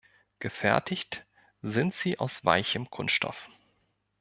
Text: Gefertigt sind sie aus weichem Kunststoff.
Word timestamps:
Gefertigt 0.39 1.27
sind 1.61 1.93
sie 1.93 2.17
aus 2.17 2.43
weichem 2.43 2.89
Kunststoff. 2.89 3.47